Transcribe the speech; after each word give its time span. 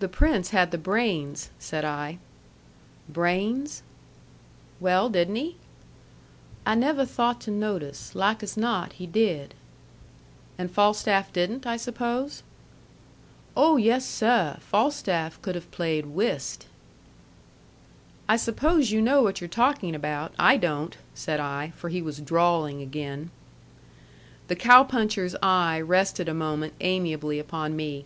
"The 0.00 0.08
Prince 0.10 0.50
had 0.50 0.70
the 0.70 0.76
brains," 0.76 1.48
said 1.58 1.82
I. 1.82 2.18
"Brains?" 3.08 3.82
"Well, 4.80 5.08
didn't 5.08 5.36
he?" 5.36 5.56
"I 6.66 6.74
neveh 6.74 7.06
thought 7.08 7.40
to 7.40 7.50
notice. 7.50 8.14
Like 8.14 8.42
as 8.42 8.58
not 8.58 8.92
he 9.00 9.06
did." 9.06 9.54
"And 10.58 10.70
Falstaff 10.70 11.32
didn't, 11.32 11.66
I 11.66 11.78
suppose?" 11.78 12.42
"Oh, 13.56 13.78
yes, 13.78 14.04
seh! 14.04 14.56
Falstaff 14.60 15.40
could 15.40 15.54
have 15.54 15.70
played 15.70 16.04
whist." 16.04 16.66
"I 18.28 18.36
suppose 18.36 18.90
you 18.90 19.00
know 19.00 19.22
what 19.22 19.40
you're 19.40 19.48
talking 19.48 19.94
about; 19.94 20.34
I 20.38 20.58
don't," 20.58 20.98
said 21.14 21.40
I, 21.40 21.72
for 21.76 21.88
he 21.88 22.02
was 22.02 22.20
drawling 22.20 22.82
again. 22.82 23.30
The 24.48 24.56
cow 24.56 24.84
puncher's 24.84 25.34
eye 25.42 25.80
rested 25.80 26.28
a 26.28 26.34
moment 26.34 26.74
amiably 26.82 27.38
upon 27.38 27.74
me. 27.74 28.04